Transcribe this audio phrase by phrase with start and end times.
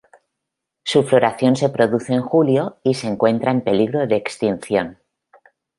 [0.83, 4.97] Su floración se produce en julio y se encuentran en peligro de extinción.